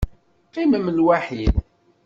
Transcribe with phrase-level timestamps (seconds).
[0.47, 1.55] Qqimem lwaḥid.